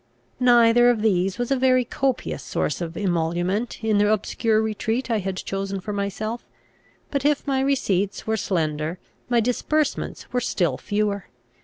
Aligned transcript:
Neither 0.39 0.89
of 0.89 1.03
these 1.03 1.37
was 1.37 1.51
a 1.51 1.55
very 1.55 1.85
copious 1.85 2.41
source 2.41 2.81
of 2.81 2.97
emolument 2.97 3.83
in 3.83 3.99
the 3.99 4.11
obscure 4.11 4.59
retreat 4.59 5.11
I 5.11 5.19
had 5.19 5.37
chosen 5.37 5.79
for 5.79 5.93
myself; 5.93 6.43
but, 7.11 7.23
if 7.23 7.45
my 7.45 7.59
receipts 7.61 8.25
were 8.25 8.35
slender, 8.35 8.97
my 9.29 9.39
disbursements 9.39 10.33
were 10.33 10.41
still 10.41 10.75
fewer. 10.79 11.25